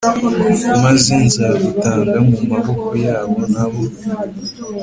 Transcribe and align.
Maze 0.83 1.13
nzagutanga 1.25 2.17
mu 2.27 2.37
maboko 2.51 2.89
yabo 3.05 3.37
na 3.53 3.65
bo 3.71 3.83